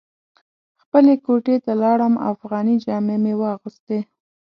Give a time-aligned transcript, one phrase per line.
[0.81, 3.99] خپلې کوټې ته لاړم افغاني جامې مې واغوستې.